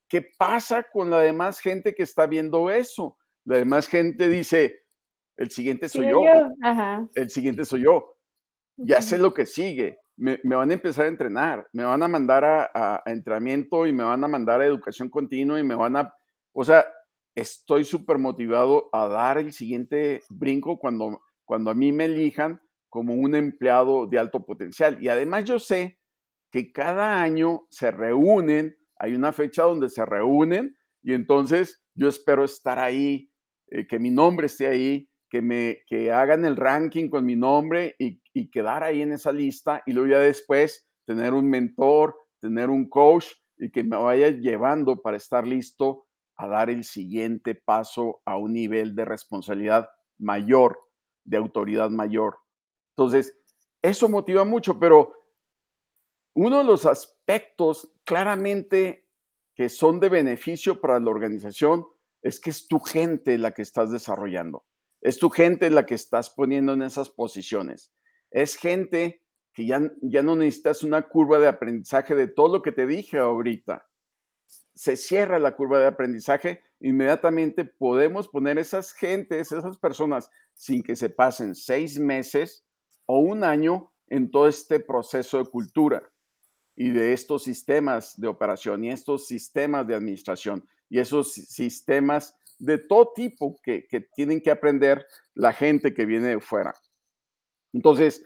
[0.07, 3.17] ¿Qué pasa con la demás gente que está viendo eso?
[3.45, 4.83] La demás gente dice,
[5.37, 6.21] el siguiente soy yo.
[7.15, 8.15] El siguiente soy yo.
[8.77, 9.97] Ya sé lo que sigue.
[10.15, 14.23] Me, van a empezar a entrenar, me van a mandar a, entrenamiento y me van
[14.23, 16.13] a mandar a educación continua y me van a,
[16.51, 16.85] o sea,
[17.35, 23.15] estoy súper motivado a dar el siguiente brinco cuando, cuando a mí me elijan como
[23.15, 25.01] un empleado de alto potencial.
[25.01, 25.97] Y además yo sé
[26.51, 32.43] que cada año se reúnen, hay una fecha donde se reúnen y entonces yo espero
[32.45, 33.31] estar ahí
[33.67, 37.95] eh, que mi nombre esté ahí, que me que hagan el ranking con mi nombre
[37.97, 42.69] y, y, quedar ahí en esa lista y luego ya después tener un mentor, tener
[42.69, 43.25] un coach
[43.57, 48.53] y que me vaya llevando para estar listo a dar el siguiente paso a un
[48.53, 50.79] nivel de responsabilidad mayor,
[51.23, 52.37] de autoridad mayor.
[52.95, 53.37] Entonces,
[53.81, 55.13] eso motiva mucho, pero
[56.35, 59.07] uno de los aspectos claramente
[59.55, 61.85] que son de beneficio para la organización
[62.21, 64.65] es que es tu gente la que estás desarrollando.
[65.01, 67.91] Es tu gente la que estás poniendo en esas posiciones.
[68.31, 69.21] Es gente
[69.53, 73.19] que ya, ya no necesitas una curva de aprendizaje de todo lo que te dije
[73.19, 73.85] ahorita.
[74.75, 80.95] Se cierra la curva de aprendizaje, inmediatamente podemos poner esas gentes, esas personas, sin que
[80.95, 82.65] se pasen seis meses
[83.05, 86.03] o un año en todo este proceso de cultura
[86.75, 92.77] y de estos sistemas de operación y estos sistemas de administración y esos sistemas de
[92.77, 96.73] todo tipo que, tienen que aprender la gente que viene de fuera.
[97.73, 98.23] Entonces,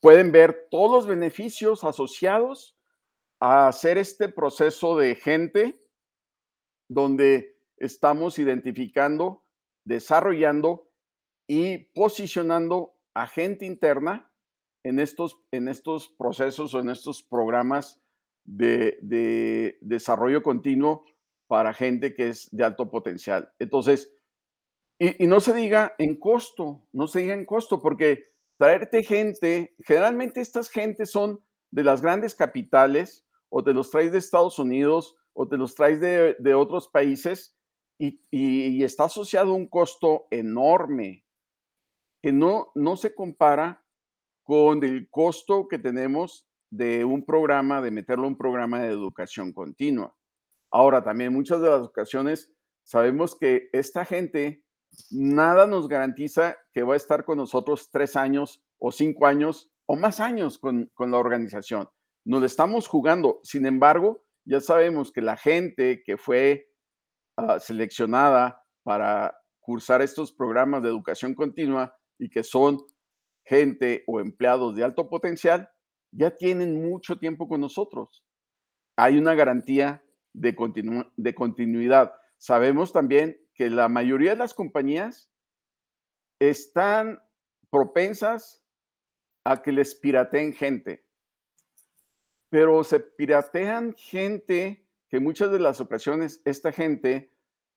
[0.00, 2.76] pueden ver todos los beneficios asociados
[3.40, 5.82] a hacer este proceso de gente
[6.88, 9.44] donde estamos identificando,
[9.84, 10.90] desarrollando
[11.48, 14.30] y posicionando a gente interna
[14.84, 18.00] en estos, en estos procesos o en estos programas
[18.44, 21.04] de, de desarrollo continuo
[21.48, 23.52] para gente que es de alto potencial.
[23.58, 24.12] Entonces,
[25.00, 30.42] y, no se diga en costo, no se diga en costo, porque traerte gente, generalmente
[30.42, 35.46] estas gentes son de las grandes capitales o te los traes de Estados Unidos o
[35.46, 37.54] te los traes de, de otros países
[37.98, 41.26] y, y, está asociado a un costo enorme
[42.22, 43.84] que no, no se compara
[44.42, 49.52] con el costo que tenemos de un programa, de meterlo en un programa de educación
[49.52, 50.16] continua.
[50.70, 52.50] Ahora, también muchas de las ocasiones
[52.84, 54.64] sabemos que esta gente
[55.10, 59.96] nada nos garantiza que va a estar con nosotros tres años o cinco años o
[59.96, 61.88] más años con, la organización.
[62.24, 63.40] Nos estamos jugando.
[63.42, 66.70] Sin embargo, ya sabemos que la gente que fue
[67.36, 72.78] ah, seleccionada para cursar estos programas de educación continua y que son
[73.44, 75.70] gente o empleados de alto potencial,
[76.12, 78.24] ya tienen mucho tiempo con nosotros.
[78.96, 80.56] Hay una garantía de,
[81.16, 82.12] de continuidad.
[82.36, 85.30] Sabemos también que la mayoría de las compañías
[86.40, 87.22] están
[87.70, 88.62] propensas
[89.44, 91.04] a que les pirateen gente,
[92.50, 97.32] pero se piratean gente que muchas de las ocasiones esta gente,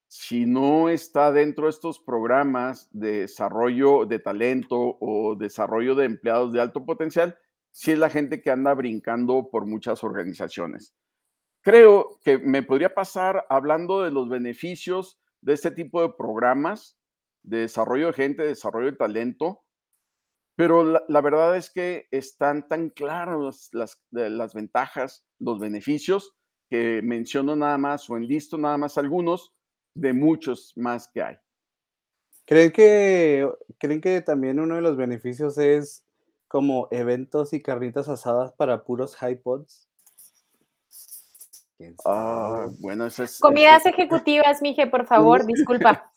[0.07, 6.51] si no está dentro de estos programas de desarrollo de talento o desarrollo de empleados
[6.51, 7.37] de alto potencial,
[7.71, 10.95] si es la gente que anda brincando por muchas organizaciones.
[11.61, 16.97] Creo que me podría pasar hablando de los beneficios de este tipo de programas
[17.41, 19.62] de desarrollo de gente, desarrollo de talento,
[20.55, 26.35] Pero la, verdad es que están tan claras las, ventajas, los beneficios,
[26.69, 29.53] que menciono nada más o enlisto nada más algunos
[29.95, 31.37] de muchos más que hay.
[32.45, 36.05] ¿Creen que, ¿Creen que también uno de los beneficios es
[36.47, 39.87] como eventos y carnitas asadas para puros HiPods?
[42.05, 43.39] Ah, bueno, eso es.
[43.39, 46.11] Comidas ejecutivas, Mije, por favor, disculpa.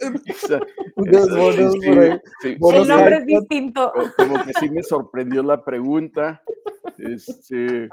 [0.96, 3.92] El nombre es distinto.
[4.16, 6.42] Como que sí me sorprendió la pregunta.
[6.98, 7.88] Este,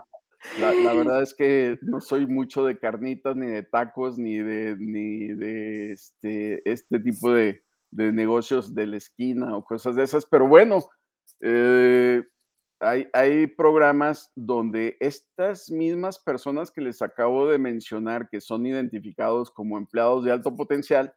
[0.59, 5.27] la, verdad es que no soy mucho de carnitas, ni de tacos, ni de, ni
[5.29, 10.47] de este, este tipo de, de negocios de la esquina o cosas de esas, pero
[10.47, 10.79] bueno,
[11.41, 12.23] eh,
[12.83, 19.77] hay, programas donde estas mismas personas que les acabo de mencionar, que son identificados como
[19.77, 21.13] empleados de alto potencial,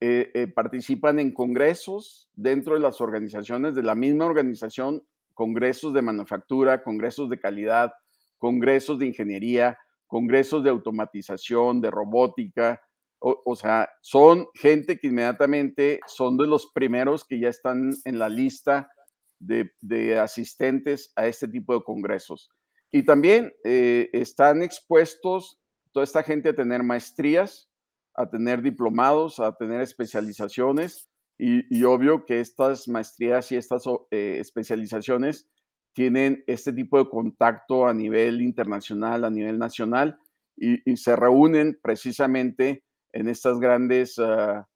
[0.00, 5.02] eh, eh, participan en congresos dentro de las organizaciones de la misma organización,
[5.34, 7.92] congresos de manufactura, congresos de calidad,
[8.38, 12.80] congresos de ingeniería, congresos de automatización, de robótica.
[13.18, 18.28] O, sea, son gente que inmediatamente son de los primeros que ya están en la
[18.28, 18.90] lista
[19.38, 22.50] de, asistentes a este tipo de congresos.
[22.92, 25.58] Y también eh, están expuestos
[25.92, 27.70] toda esta gente a tener maestrías,
[28.14, 31.08] a tener diplomados, a tener especializaciones.
[31.38, 35.48] Y, obvio que estas maestrías y estas eh, especializaciones
[35.96, 40.18] tienen este tipo de contacto a nivel internacional, a nivel nacional,
[40.54, 44.68] y, se reúnen precisamente en estas grandes ah,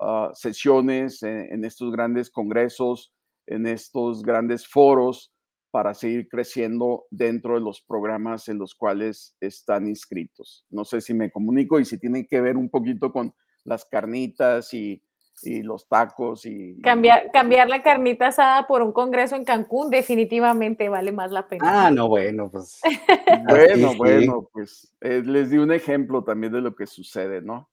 [0.00, 3.13] ah, sesiones, en, estos grandes congresos,
[3.46, 5.32] en estos grandes foros
[5.74, 10.64] para seguir creciendo dentro de los programas en los cuales están inscritos.
[10.70, 14.72] No sé si me comunico y si tiene que ver un poquito con las carnitas
[14.72, 15.02] y,
[15.42, 16.80] los tacos y...
[16.80, 21.86] Cambiar, cambiar la carnita asada por un congreso en Cancún definitivamente vale más la pena.
[21.86, 22.80] Ah, no, bueno, pues...
[23.48, 27.68] bueno, bueno, pues eh, les di un ejemplo también de lo que sucede, ¿no?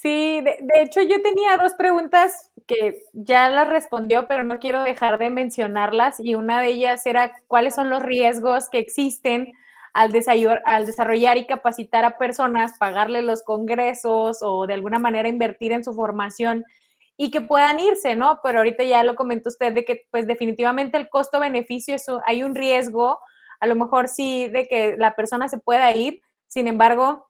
[0.00, 5.18] Sí, de, hecho yo tenía dos preguntas que ya las respondió, pero no quiero dejar
[5.18, 9.52] de mencionarlas y una de ellas era cuáles son los riesgos que existen
[9.94, 10.12] al,
[10.66, 15.82] al desarrollar y capacitar a personas, pagarle los congresos o de alguna manera invertir en
[15.82, 16.64] su formación
[17.16, 18.38] y que puedan irse, ¿no?
[18.44, 23.18] Pero ahorita ya lo comentó usted de que pues definitivamente el costo-beneficio, hay un riesgo,
[23.58, 27.27] a lo mejor sí, de que la persona se pueda ir, sin embargo,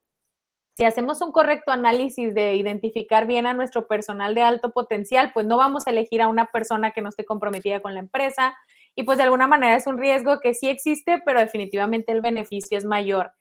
[0.79, 5.45] si hacemos un correcto análisis de identificar bien a nuestro personal de alto potencial, pues
[5.45, 8.57] no vamos a elegir a una persona que no esté comprometida con la empresa
[8.95, 12.79] y pues de alguna manera es un riesgo que sí existe, pero definitivamente el beneficio
[12.79, 13.33] es mayor.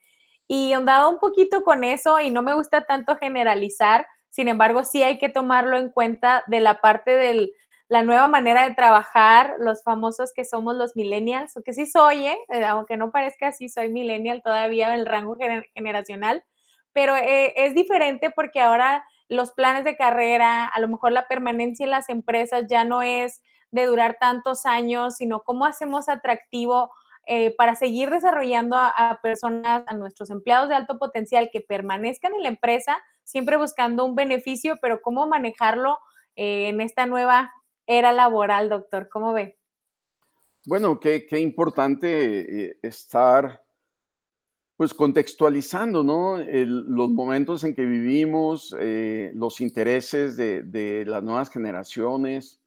[0.48, 5.04] Y ondado un poquito con eso y no me gusta tanto generalizar, sin embargo sí
[5.04, 7.52] hay que tomarlo en cuenta de la parte de
[7.88, 12.26] la nueva manera de trabajar, los famosos que somos los millennials, o que sí soy,
[12.26, 12.38] ¿eh?
[12.66, 15.36] aunque no parezca así, soy millennial todavía en el rango
[15.76, 16.42] generacional,
[16.98, 21.84] pero eh, es diferente porque ahora los planes de carrera, a lo mejor la permanencia
[21.84, 26.90] en las empresas ya no es de durar tantos años, sino cómo hacemos atractivo
[27.24, 32.42] eh, para seguir desarrollando a, personas, a nuestros empleados de alto potencial que permanezcan en
[32.42, 36.00] la empresa, siempre buscando un beneficio, pero cómo manejarlo
[36.34, 37.52] eh, en esta nueva
[37.86, 39.08] era laboral, doctor.
[39.08, 39.56] ¿Cómo ve?
[40.66, 43.62] Bueno, qué, qué importante estar
[44.78, 46.38] pues contextualizando, ¿no?
[46.38, 52.60] los momentos en que vivimos, eh, los intereses de, las nuevas generaciones,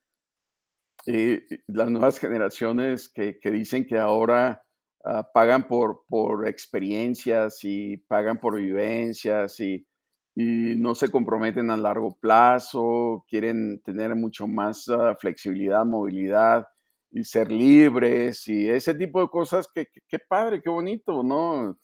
[1.05, 4.61] eh, las nuevas generaciones que, dicen que ahora
[5.05, 9.87] ah, pagan por, por experiencias y pagan por vivencias y,
[10.35, 16.67] no se comprometen a largo plazo, quieren tener mucho más ah, flexibilidad, movilidad
[17.11, 21.77] y ser libres y ese tipo de cosas que, qué padre, qué bonito, ¿no?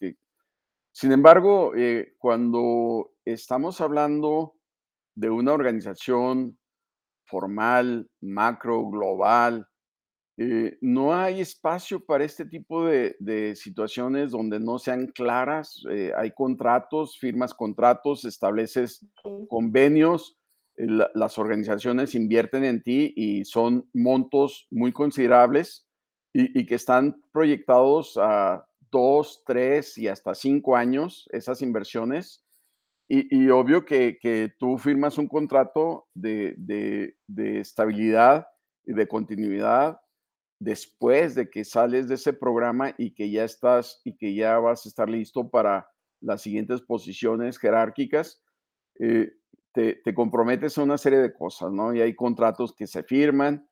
[0.91, 4.55] sin embargo, eh, cuando estamos hablando
[5.15, 6.57] de una organización
[7.25, 9.67] formal, macro, global,
[10.39, 15.83] eh, no hay espacio para este tipo de, situaciones donde no sean claras.
[15.89, 19.05] Eh, hay contratos, firmas contratos, estableces
[19.49, 20.36] convenios
[20.77, 25.87] las organizaciones invierten en ti y son montos muy considerables
[26.33, 32.43] y, que están proyectados a dos, tres y hasta cinco años esas inversiones.
[33.09, 38.47] Y, obvio que, tú firmas un contrato de, de, estabilidad
[38.85, 39.99] y de continuidad
[40.59, 44.85] después de que sales de ese programa y que ya estás y que ya vas
[44.85, 45.87] a estar listo para
[46.19, 48.41] las siguientes posiciones jerárquicas.
[48.99, 49.31] Eh,
[50.03, 51.93] te, comprometes a una serie de cosas, ¿no?
[51.93, 53.69] Y hay contratos que se firman.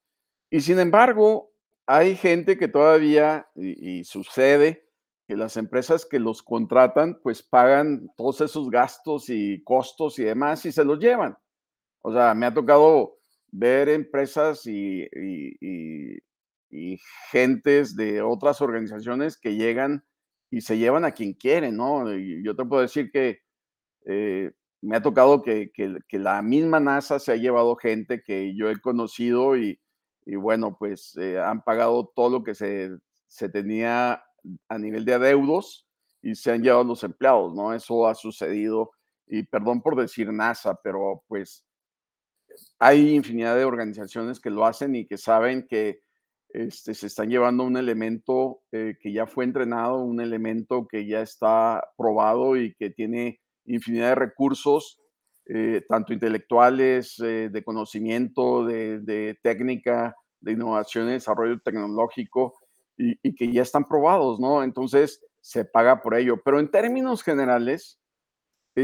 [0.52, 1.52] Y sin embargo,
[1.88, 4.88] hay gente que todavía, y, sucede,
[5.28, 10.64] que las empresas que los contratan, pues pagan todos esos gastos y costos y demás
[10.68, 11.36] y se los llevan.
[12.02, 16.20] O sea, me ha tocado ver empresas y, y,
[16.70, 17.00] y
[17.32, 20.06] gentes de otras organizaciones que llegan
[20.52, 22.14] y se llevan a quien quieren, ¿no?
[22.14, 23.40] Yo te puedo decir que
[24.06, 24.52] eh,
[24.82, 28.80] me ha tocado que, que, la misma NASA se ha llevado gente que yo he
[28.80, 29.80] conocido y,
[30.26, 32.92] bueno, pues eh, han pagado todo lo que se,
[33.28, 34.24] se, tenía
[34.70, 35.88] a nivel de adeudos
[36.22, 37.74] y se han llevado los empleados, ¿no?
[37.74, 38.92] Eso ha sucedido
[39.28, 41.66] y perdón por decir NASA, pero pues
[42.80, 46.02] hay infinidad de organizaciones que lo hacen y que saben que
[46.50, 51.22] este, se están llevando un elemento eh, que ya fue entrenado, un elemento que ya
[51.22, 55.00] está probado y que tiene infinidad de recursos,
[55.46, 62.56] eh, tanto intelectuales, eh, de conocimiento, de, técnica, de innovación y desarrollo tecnológico,
[62.98, 64.64] y, que ya están probados, ¿no?
[64.64, 66.42] Entonces se paga por ello.
[66.44, 68.00] Pero en términos generales,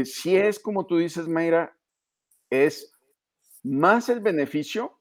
[0.04, 1.74] si es como tú dices, Mayra,
[2.50, 2.92] es
[3.62, 5.00] más el beneficio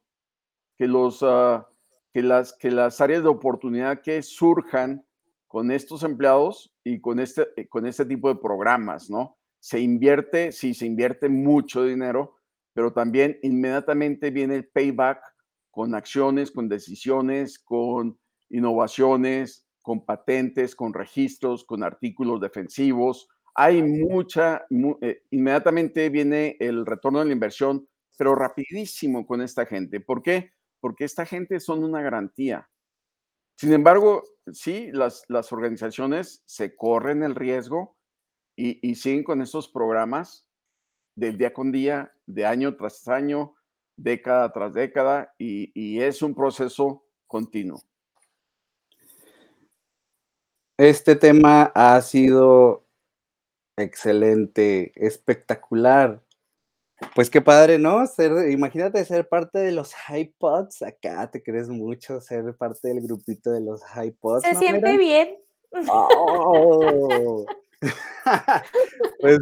[0.78, 1.22] que los...
[1.22, 1.68] Ah,
[2.14, 5.06] que las, que las áreas de oportunidad que surjan
[5.48, 9.38] con estos empleados y con este, eh, con este tipo de programas, ¿no?
[9.62, 12.36] Se invierte, sí, se invierte mucho dinero,
[12.74, 15.24] pero también inmediatamente viene el payback
[15.70, 23.30] con acciones, con decisiones, con innovaciones, con patentes, con registros, con artículos defensivos.
[23.56, 24.66] Hay mucha,
[25.02, 27.88] eh, inmediatamente viene el retorno de la inversión,
[28.18, 30.02] pero rapidísimo con esta gente.
[30.02, 30.52] ¿Por qué?
[30.82, 32.70] porque esta gente son una garantía.
[33.56, 37.96] Sin embargo, sí, las, las organizaciones se corren el riesgo
[38.62, 40.46] y, siguen con estos programas
[41.16, 43.56] del día con día, de año tras año,
[43.98, 47.82] década tras década, y, y es un proceso continuo.
[50.78, 52.86] Este tema ha sido
[53.78, 56.22] excelente, espectacular.
[57.16, 58.06] Pues qué padre, ¿no?
[58.06, 60.84] Ser, imagínate ser parte de los iPods.
[60.84, 64.44] Acá te crees mucho ser parte del grupito de los iPods.
[64.44, 65.38] Se siente bien.
[65.90, 67.46] Oh.
[69.20, 69.40] pues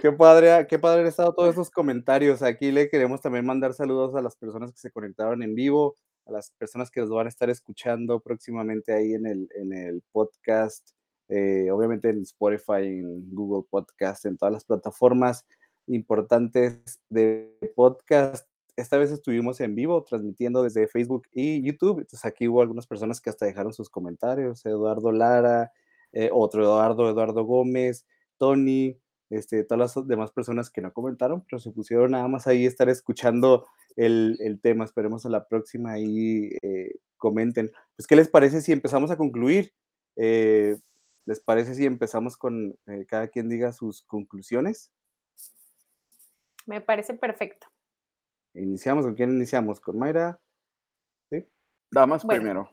[0.00, 2.42] qué padre, qué padre han estado todos esos comentarios.
[2.42, 5.96] Aquí le queremos también mandar saludos a las personas que se conectaron en vivo,
[6.26, 10.02] a las personas que nos van a estar escuchando próximamente ahí en el, en el
[10.12, 10.90] podcast,
[11.28, 15.44] eh, obviamente en Spotify, en Google Podcast, en todas las plataformas
[15.86, 18.48] importantes de podcast.
[18.76, 21.98] Esta vez estuvimos en vivo transmitiendo desde Facebook y YouTube.
[21.98, 24.64] Entonces aquí hubo algunas personas que hasta dejaron sus comentarios.
[24.64, 25.72] Eduardo Lara,
[26.12, 28.06] eh, otro Eduardo, Eduardo Gómez,
[28.38, 28.98] Tony,
[29.30, 32.88] este, todas las demás personas que no comentaron, pero se pusieron nada más ahí estar
[32.88, 34.84] escuchando el, el tema.
[34.84, 37.70] Esperemos a la próxima ahí eh, comenten.
[37.96, 39.74] Pues, ¿qué les parece si empezamos a concluir?
[40.16, 40.78] Eh,
[41.26, 44.90] ¿Les parece si empezamos con cada quien diga sus conclusiones?
[46.64, 47.66] Me parece perfecto.
[48.54, 49.78] Iniciamos, ¿con quién iniciamos?
[49.78, 50.40] ¿Con Mayra?
[51.30, 51.46] ¿Sí?
[51.90, 52.70] Damas primero.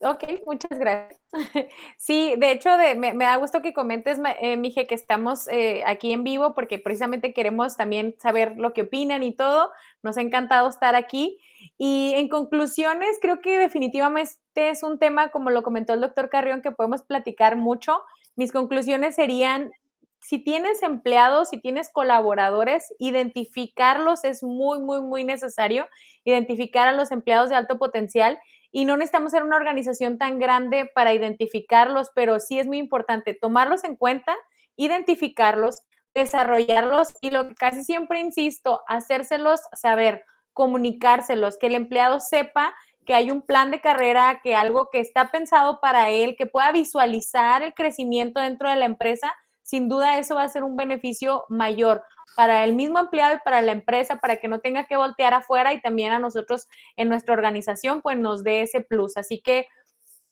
[0.00, 1.20] Ok, muchas gracias.
[1.98, 6.22] Sí, de hecho, me, da gusto que comentes, eh, Mije, que estamos eh, aquí en
[6.24, 9.70] vivo porque precisamente queremos también saber lo que opinan y todo.
[10.02, 11.38] Nos ha encantado estar aquí.
[11.78, 16.62] Y en conclusiones, creo que definitivamente es un tema, como lo comentó el doctor Carrión,
[16.62, 18.02] que podemos platicar mucho.
[18.34, 19.72] Mis conclusiones serían,
[20.20, 25.88] si tienes empleados, si tienes colaboradores, identificarlos es muy, muy, muy necesario,
[26.24, 28.38] identificar a los empleados de alto potencial
[28.76, 33.32] y no necesitamos ser una organización tan grande para identificarlos, pero sí es muy importante
[33.32, 34.36] tomarlos en cuenta,
[34.76, 35.80] identificarlos,
[36.14, 42.74] desarrollarlos y lo que casi siempre insisto, hacérselos saber, comunicárselos, que el empleado sepa
[43.06, 46.70] que hay un plan de carrera, que algo que está pensado para él, que pueda
[46.70, 49.34] visualizar el crecimiento dentro de la empresa
[49.66, 52.04] sin duda eso va a ser un beneficio mayor
[52.36, 55.74] para el mismo empleado y para la empresa, para que no tenga que voltear afuera
[55.74, 59.16] y también a nosotros en nuestra organización, pues nos dé ese plus.
[59.16, 59.66] Así que,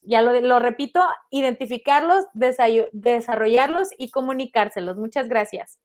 [0.03, 2.27] ya lo, repito, identificarlos,
[2.93, 4.97] desarrollarlos y comunicárselos.
[4.99, 5.81] Muchas gracias.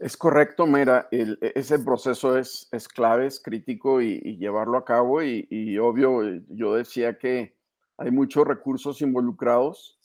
[0.00, 5.22] Es correcto, Mira, e, ese proceso es, es clave, es crítico y, llevarlo a cabo
[5.22, 7.56] y, y, obvio, yo decía que
[7.96, 9.97] hay muchos recursos involucrados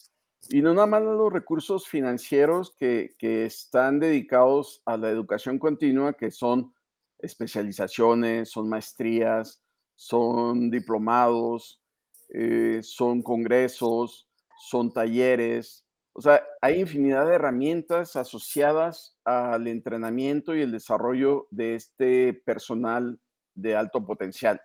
[0.50, 6.32] y no nada más los recursos financieros que, están dedicados a la educación continua, que
[6.32, 6.74] son
[7.20, 9.62] especializaciones, son maestrías,
[9.96, 11.82] son diplomados,
[12.30, 14.28] eh, son congresos,
[14.70, 15.86] son talleres.
[16.14, 23.20] O sea, hay infinidad de herramientas asociadas al entrenamiento y el desarrollo de este personal
[23.56, 24.62] de alto potencial.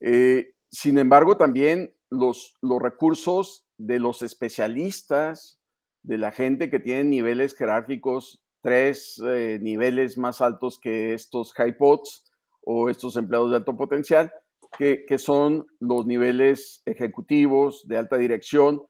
[0.00, 5.58] Eh, sin embargo, también los, los recursos de los especialistas,
[6.02, 12.24] de la gente que tiene niveles jerárquicos, tres eh, niveles más altos que estos HiPods
[12.62, 14.32] o estos empleados de alto potencial,
[14.76, 18.82] que, que, son los niveles ejecutivos de alta dirección,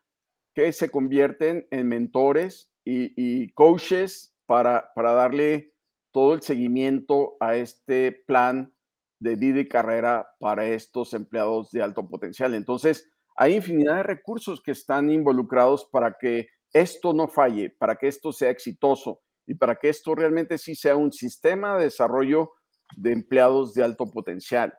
[0.54, 5.72] que se convierten en mentores y, y coaches para, para darle
[6.12, 8.74] todo el seguimiento a este plan
[9.20, 12.54] de vida y carrera para estos empleados de alto potencial.
[12.54, 13.08] Entonces,
[13.40, 18.34] hay infinidad de recursos que están involucrados para que esto no falle, para que esto
[18.34, 22.52] sea exitoso y para que esto realmente sí sea un sistema de desarrollo
[22.98, 24.74] de empleados de alto potencial.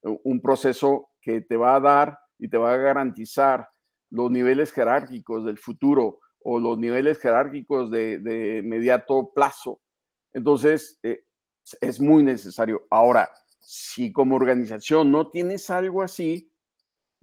[0.00, 3.68] Un proceso que te va a dar y te va a garantizar
[4.10, 9.80] los niveles jerárquicos del futuro o los niveles jerárquicos de, de inmediato plazo.
[10.32, 11.24] Entonces, eh,
[11.80, 12.86] es muy necesario.
[12.90, 16.53] Ahora, si como organización no tienes algo así,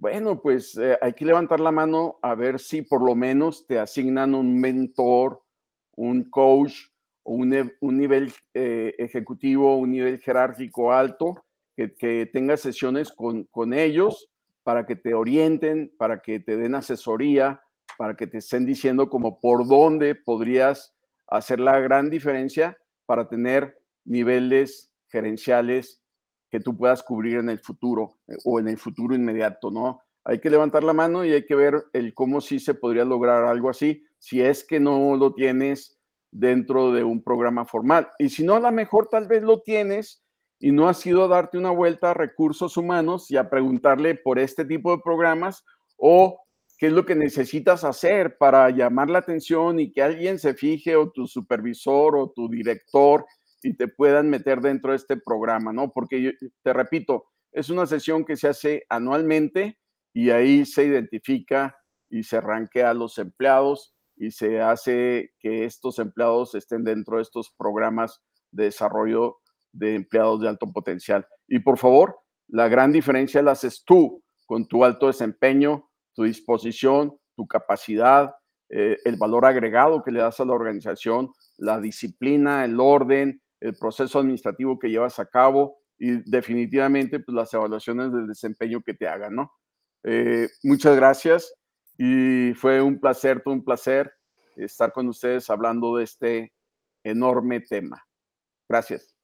[0.02, 3.78] bueno, pues eh, hay que levantar la mano a ver si por lo menos te
[3.78, 5.40] asignan un mentor,
[5.94, 6.74] un coach
[7.22, 11.44] un, un nivel eh, ejecutivo, un nivel jerárquico alto,
[11.76, 14.28] que, que tengas sesiones con, con ellos
[14.64, 17.62] para que te orienten, para que te den asesoría,
[17.96, 20.96] para que te estén diciendo como por dónde podrías
[21.28, 22.76] hacer la gran diferencia
[23.06, 26.01] para tener niveles gerenciales
[26.52, 30.02] que tú puedas cubrir en el futuro eh, o en el futuro inmediato, ¿no?
[30.22, 33.44] Hay que levantar la mano y hay que ver el cómo sí se podría lograr
[33.44, 35.98] algo así, si es que no lo tienes
[36.30, 38.08] dentro de un programa formal.
[38.18, 40.22] Y si no, a lo mejor tal vez lo tienes
[40.60, 44.38] y no has ido a darte una vuelta a recursos humanos y a preguntarle por
[44.38, 45.64] este tipo de programas
[45.96, 46.38] o
[46.76, 50.96] qué es lo que necesitas hacer para llamar la atención y que alguien se fije
[50.96, 53.24] o tu supervisor o tu director
[53.62, 55.92] y te puedan meter dentro de este programa, ¿no?
[55.92, 59.78] Porque te repito, es una sesión que se hace anualmente
[60.12, 61.76] y ahí se identifica
[62.10, 67.22] y se arranquea a los empleados y se hace que estos empleados estén dentro de
[67.22, 69.38] estos programas de desarrollo
[69.72, 71.26] de empleados de alto potencial.
[71.48, 77.16] Y por favor, la gran diferencia la haces tú con tu alto desempeño, tu disposición,
[77.34, 78.34] tu capacidad,
[78.68, 83.76] eh, el valor agregado que le das a la organización, la disciplina, el orden, el
[83.76, 89.06] proceso administrativo que llevas a cabo y definitivamente pues, las evaluaciones del desempeño que te
[89.06, 89.52] hagan, ¿no?
[90.02, 91.54] Eh, muchas gracias
[91.96, 94.12] y fue un placer, todo un placer
[94.56, 96.52] estar con ustedes hablando de este
[97.04, 98.04] enorme tema.
[98.68, 99.14] Gracias.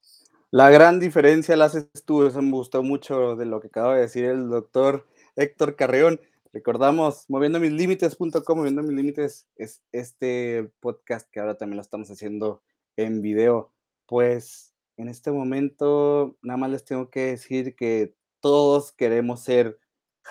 [0.51, 4.03] La gran diferencia la haces tú, eso me gustó mucho de lo que acaba de
[4.03, 6.20] decir el doctor Héctor Carreón.
[6.53, 12.11] Recordamos, moviendo mis límites.com, moviendo mis límites es este podcast que ahora también lo estamos
[12.11, 12.62] haciendo
[12.97, 13.72] en video.
[14.09, 19.78] Pues en este momento nada más les tengo que decir que todos queremos ser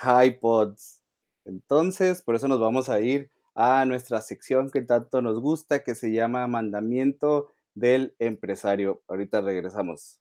[0.01, 0.99] HiPods.
[1.45, 5.93] Entonces, por eso nos vamos a ir a nuestra sección que tanto nos gusta, que
[5.93, 9.03] se llama Mandamiento del Empresario.
[9.07, 10.19] Ahorita regresamos.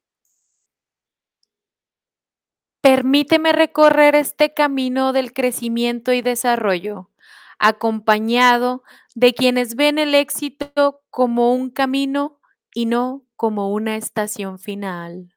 [2.83, 7.11] Permíteme recorrer este camino del crecimiento y desarrollo,
[7.59, 8.85] acompañado
[9.15, 12.39] de quienes ven el éxito como un camino
[12.75, 15.33] y no como una estación final.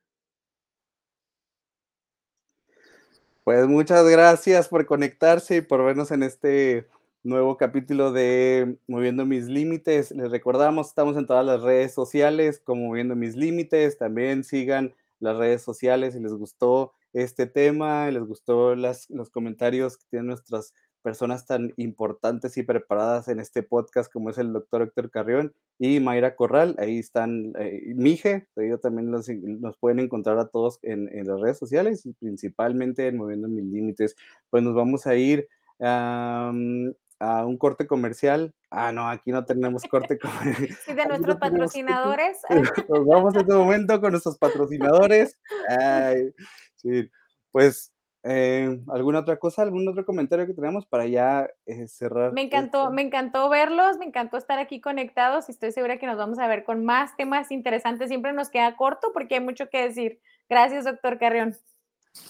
[3.43, 6.88] Pues muchas gracias por conectarse y por vernos en este
[7.24, 10.12] nuevo capítulo de Moviendo mis límites.
[10.12, 13.97] Les recordamos, estamos en todas las redes sociales como Moviendo mis límites.
[13.97, 19.97] También sigan las redes sociales si les gustó este tema, les gustó las, los comentarios
[19.97, 24.82] que tienen nuestras personas tan importantes y preparadas en este podcast como es el doctor
[24.82, 26.76] Héctor Carrión y Mayra Corral.
[26.80, 31.39] Ahí están eh, Mije, ellos también los, nos pueden encontrar a todos en, en, las
[31.39, 34.16] redes sociales y principalmente en Moviendo Mis Límites.
[34.50, 35.47] Pues nos vamos a ir
[35.80, 38.54] um, a un corte comercial.
[38.72, 40.78] Ah, no, aquí no tenemos corte comercial.
[40.86, 42.38] Sí, de nuestros no patrocinadores.
[42.89, 45.38] Nos vamos en este momento con nuestros patrocinadores.
[45.68, 46.34] Ay,
[46.76, 47.10] sí,
[47.52, 47.91] pues
[48.24, 52.34] eh, ¿Alguna otra cosa, algún otro comentario que tenemos para ya eh, cerrar?
[52.34, 52.91] Me encantó, esto?
[52.91, 56.47] me encantó verlos, me encantó estar aquí conectados y estoy segura que nos vamos a
[56.47, 58.09] ver con más temas interesantes.
[58.09, 60.20] Siempre nos queda corto porque hay mucho que decir.
[60.49, 61.55] Gracias, doctor Carrión.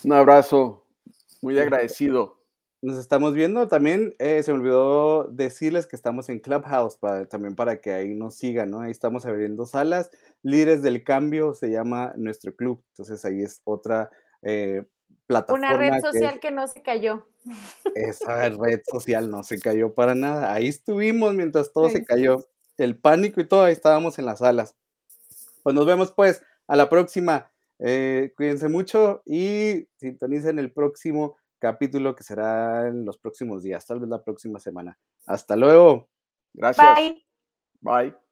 [0.03, 0.85] Un abrazo,
[1.41, 2.37] muy agradecido.
[2.81, 7.55] Nos estamos viendo también, eh, se me olvidó decirles que estamos en Clubhouse para, también
[7.55, 8.81] para que ahí nos sigan, ¿no?
[8.81, 10.11] Ahí estamos abriendo salas.
[10.43, 14.09] Líderes del Cambio se llama nuestro club, entonces ahí es otra
[14.43, 14.85] eh,
[15.27, 15.67] plataforma.
[15.67, 17.27] Una red social que, que, no se cayó.
[17.95, 20.53] Esa red social no se cayó para nada.
[20.53, 22.47] Ahí estuvimos mientras todo sí, se cayó.
[22.77, 24.75] El pánico y todo, ahí estábamos en las salas.
[25.63, 27.51] Pues nos vemos pues a la próxima.
[27.79, 33.99] Eh, cuídense mucho y sintonicen el próximo capítulo que será en los próximos días, tal
[33.99, 34.97] vez la próxima semana.
[35.25, 36.09] Hasta luego.
[36.53, 36.95] Gracias.
[36.95, 37.25] Bye.
[37.81, 38.28] Bye.